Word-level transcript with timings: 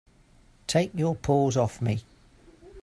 Take 0.65 0.95
your 0.95 1.13
paws 1.15 1.55
off 1.55 1.79
me! 1.79 2.01